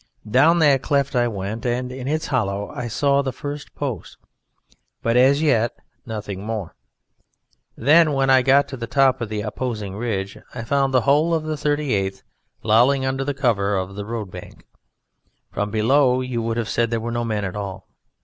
[0.27, 4.17] Down that cleft I went, and in its hollow I saw the first post,
[5.03, 5.75] but as yet
[6.07, 6.73] nothing more.
[7.77, 11.35] Then when I got to the top of the opposing ridge I found the whole
[11.35, 12.23] of the 38th
[12.63, 14.65] lolling under the cover of the road bank.
[15.51, 17.87] From below you would have said there were no men at all.